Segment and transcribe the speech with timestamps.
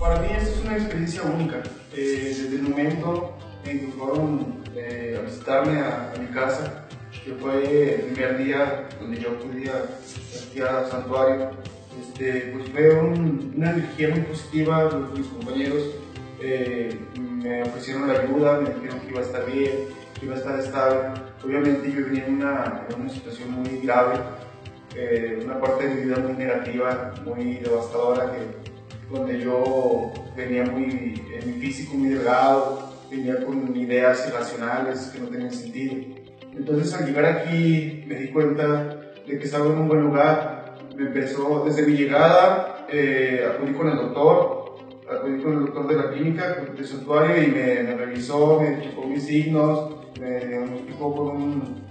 [0.00, 1.62] Para mí esta es una experiencia única.
[1.94, 3.36] Eh, desde el momento
[3.66, 6.86] en que fueron eh, a visitarme a, mi casa,
[7.22, 11.50] que fue el primer día donde yo acudí aquí al santuario,
[12.00, 15.82] este, pues fue una energía muy positiva, mis compañeros
[16.40, 19.70] eh, me ofrecieron la ayuda, me dijeron que iba a estar bien,
[20.18, 21.20] que iba a estar estable.
[21.44, 24.18] Obviamente yo venía en una, en una situación muy grave,
[24.96, 28.32] eh, una parte de mi vida muy negativa, muy devastadora,
[29.10, 35.26] donde yo venía muy, en mi físico muy delgado, venía con ideas irracionales que no
[35.26, 35.94] tenían sentido.
[36.56, 40.76] Entonces al llegar aquí me di cuenta de que estaba en un buen lugar.
[40.96, 44.76] Me empezó, desde mi llegada, eh, acudí con el doctor,
[45.10, 49.24] acudí con el doctor de la clínica, del santuario, y me, revisó, me checó mis
[49.24, 51.84] signos, me diagnosticó con un,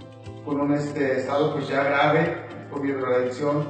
[0.44, 2.36] con un este, estado pues ya grave
[2.70, 3.64] por mi drogadicción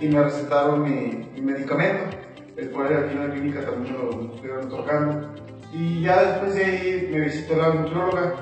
[0.00, 2.16] y me recetaron mi, mi medicamento,
[2.56, 5.28] el cual aquí en la clínica también lo, estuvieron tocando.
[5.72, 8.34] Y ya después de ahí me visitó la nutrióloga.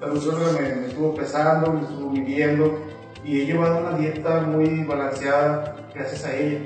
[0.00, 2.78] La nutrióloga me, estuvo pesando, me estuvo midiendo
[3.24, 6.60] y he llevado una dieta muy balanceada gracias a ella.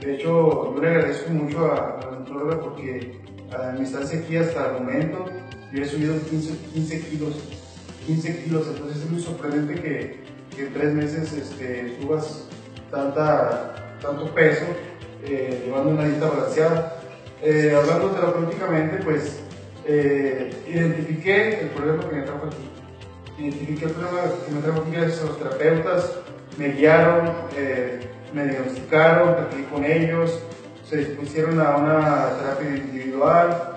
[0.00, 3.20] De hecho, yo le agradezco mucho a, la nutrióloga porque
[3.52, 5.24] a mi estancia aquí hasta el momento
[5.72, 7.34] yo he subido 15, 15 kilos.
[8.06, 10.20] 15 kilos, entonces es muy sorprendente que,
[10.54, 11.98] que en tres meses este,
[12.88, 14.64] tanta, tanto peso
[15.24, 16.96] eh, llevando una dieta balanceada.
[17.42, 19.40] Eh, hablando terapéuticamente, pues
[19.84, 22.70] eh, identifiqué el problema que me trajo aquí.
[23.38, 26.12] Identifiqué el problema que me trajo aquí gracias a los terapeutas,
[26.56, 28.00] me guiaron, eh,
[28.32, 30.42] me diagnosticaron, platiqué con ellos,
[30.88, 33.74] se dispusieron a una terapia individual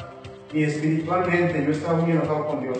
[0.53, 2.79] y espiritualmente yo estaba muy enojado con Dios.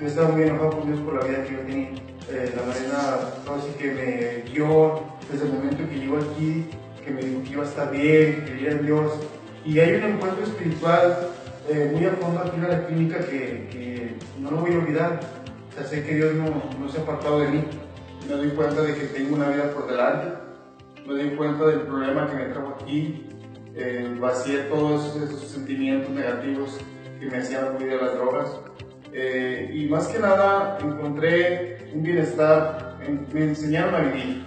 [0.00, 1.90] Yo estaba muy enojado con Dios por la vida que yo tenía.
[2.26, 6.68] La manera, así que me guió desde el momento que llegó aquí,
[7.62, 9.12] a estar bien, creía en Dios.
[9.64, 11.30] Y hay un encuentro espiritual
[11.68, 15.20] eh, muy a fondo aquí en la clínica que, que, no lo voy a olvidar.
[15.68, 16.44] O sea, sé que Dios no,
[16.78, 17.64] no, se ha apartado de mí.
[18.28, 20.38] Me doy cuenta de que tengo una vida por delante.
[21.06, 23.26] Me doy cuenta del problema que me trajo aquí.
[23.74, 26.78] Eh, vacié todos esos sentimientos negativos
[27.20, 28.60] que me hacían huir de las drogas.
[29.12, 32.98] Eh, y más que nada encontré un bienestar,
[33.32, 34.44] me enseñaron a vivir.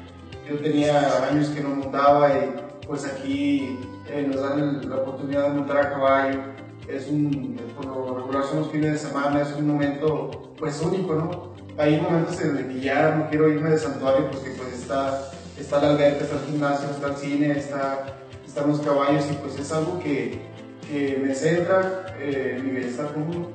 [0.50, 3.78] Yo tenía años que no montaba y pues aquí
[4.10, 6.40] eh, nos dan la oportunidad de montar a caballo
[6.88, 11.14] es un, por lo regular son los fines de semana, es un momento pues único,
[11.14, 11.54] ¿no?
[11.78, 15.92] Hay momentos en los que no quiero irme de santuario porque pues está, está la
[15.92, 20.00] alberca, está el gimnasio, está el cine, está, están los caballos y pues es algo
[20.00, 20.42] que,
[20.90, 23.50] que me centra eh, mi bienestar común.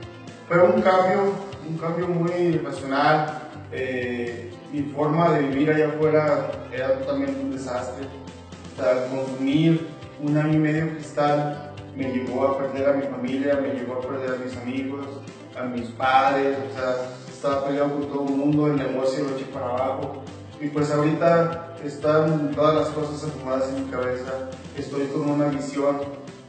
[0.47, 1.33] Fue un cambio,
[1.69, 8.07] un cambio muy racional, eh, mi forma de vivir allá afuera era totalmente un desastre.
[8.77, 9.87] Sea, consumir
[10.21, 14.01] un año y medio cristal me llevó a perder a mi familia, me llevó a
[14.01, 15.07] perder a mis amigos,
[15.57, 16.97] a mis padres, o sea,
[17.29, 20.23] estaba peleado con todo el mundo, el negocio lo eché para abajo.
[20.61, 25.99] Y pues ahorita están todas las cosas acomodadas en mi cabeza, estoy con una visión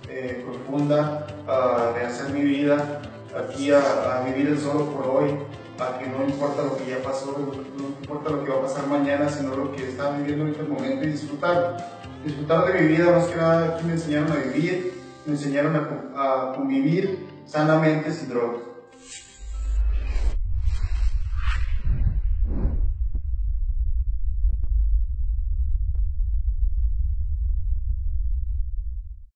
[0.09, 3.01] eh, profunda uh, de hacer mi vida
[3.37, 5.31] aquí a, a, vivir el solo por hoy,
[5.79, 7.35] a que no importa lo que ya pasó,
[7.77, 10.63] no importa lo que va a pasar mañana, sino lo que está viviendo en este
[10.63, 12.04] momento y disfrutar.
[12.25, 14.93] Disfrutar de mi vida, más que nada aquí me enseñaron a vivir,
[15.27, 18.74] me enseñaron a, a convivir sanamente sin drogas.